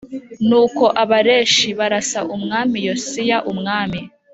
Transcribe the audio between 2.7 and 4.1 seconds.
Yosiya umwami